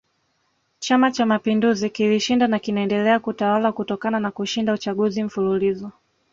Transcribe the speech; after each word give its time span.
Chama 0.79 1.11
Cha 1.11 1.25
Mapinduzi 1.25 1.89
kilishinda 1.89 2.47
na 2.47 2.59
kinaendelea 2.59 3.19
kutawala 3.19 3.71
kutokana 3.71 4.19
na 4.19 4.31
kushinda 4.31 4.77
chaguzi 4.77 5.23
mfululizo 5.23 5.91